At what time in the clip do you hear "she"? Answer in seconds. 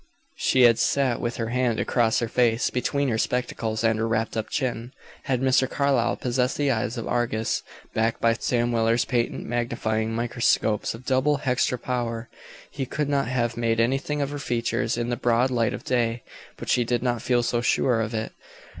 0.37-0.63, 16.69-16.83